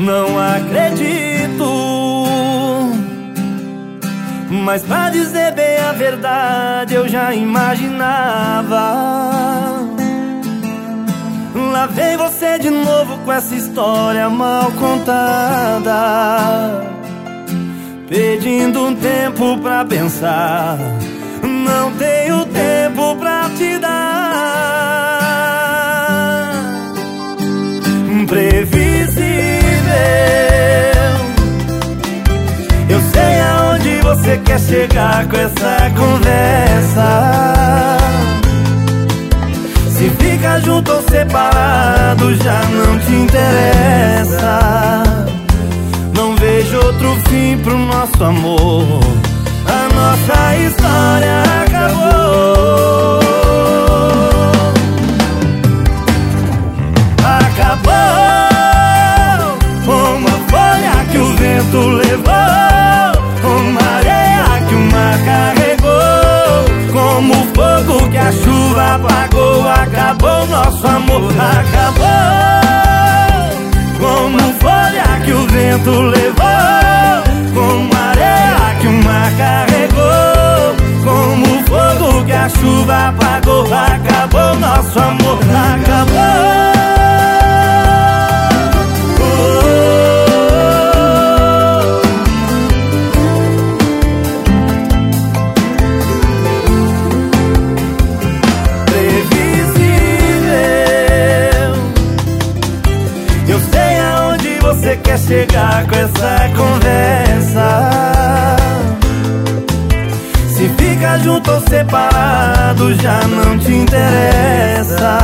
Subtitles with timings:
[0.00, 1.90] Não acredito.
[4.50, 8.78] Mas pra dizer bem a verdade, eu já imaginava.
[11.54, 15.92] Lá vem você de novo com essa história mal contada.
[18.08, 20.78] Pedindo um tempo pra pensar.
[21.42, 24.00] Não tenho tempo pra te dar.
[28.26, 28.99] Previsível.
[34.30, 37.08] Você quer chegar com essa conversa.
[39.90, 45.02] Se fica junto ou separado já não te interessa.
[46.14, 49.00] Não vejo outro fim pro nosso amor.
[49.66, 53.20] A nossa história acabou.
[57.40, 57.90] Acabou
[59.84, 62.39] como a folha que o vento levou,
[68.94, 69.68] apagou.
[69.68, 72.60] Acabou nosso amor, acabou
[74.00, 77.22] como folha que o vento levou,
[77.54, 80.74] como areia que o mar carregou,
[81.04, 83.66] como fogo que a chuva apagou.
[83.72, 85.29] Acabou nosso amor,
[105.30, 107.86] chegar com essa conversa.
[110.48, 115.18] Se fica junto ou separado já não te interessa.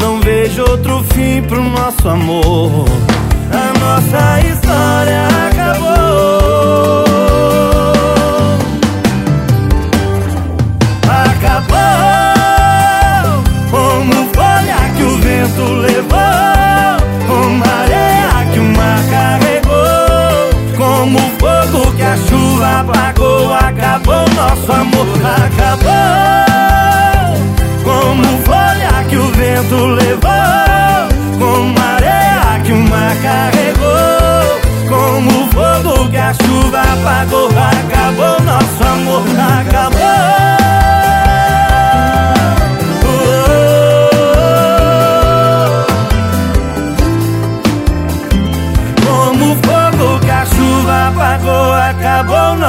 [0.00, 2.86] Não vejo outro fim pro nosso amor.
[3.52, 4.40] A nossa
[24.56, 25.06] nosso amor
[25.44, 25.90] acabou
[27.84, 30.30] Como folha que o vento levou
[31.38, 39.22] Como areia que o mar carregou Como fogo que a chuva apagou Acabou nosso amor,
[39.60, 40.46] acabou
[51.36, 52.65] acabou, acabou.